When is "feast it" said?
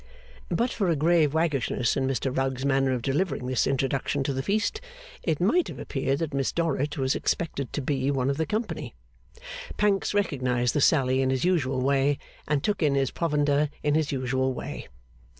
4.41-5.39